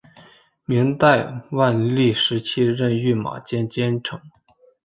[0.65, 4.19] 明代万历时期任御马监监丞。